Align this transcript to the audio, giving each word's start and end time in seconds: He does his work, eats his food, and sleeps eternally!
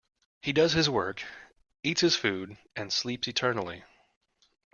He 0.41 0.51
does 0.51 0.73
his 0.73 0.89
work, 0.89 1.21
eats 1.83 2.01
his 2.01 2.15
food, 2.15 2.57
and 2.75 2.91
sleeps 2.91 3.27
eternally! 3.27 3.83